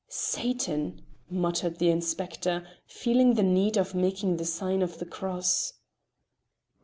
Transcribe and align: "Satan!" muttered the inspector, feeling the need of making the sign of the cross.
"Satan!" 0.09 1.03
muttered 1.29 1.77
the 1.77 1.91
inspector, 1.91 2.67
feeling 2.87 3.35
the 3.35 3.43
need 3.43 3.77
of 3.77 3.93
making 3.93 4.37
the 4.37 4.45
sign 4.45 4.81
of 4.81 4.97
the 4.97 5.05
cross. 5.05 5.73